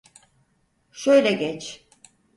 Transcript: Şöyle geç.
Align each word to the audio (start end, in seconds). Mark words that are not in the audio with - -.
Şöyle 0.91 1.31
geç. 1.31 1.87